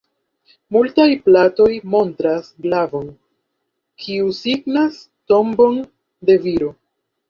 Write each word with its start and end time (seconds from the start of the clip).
Multaj 0.77 1.05
platoj 1.27 1.67
montras 1.97 2.49
glavon, 2.67 3.07
kiu 4.03 4.35
signas 4.43 5.01
tombon 5.35 5.83
de 6.29 6.45
viro. 6.51 6.77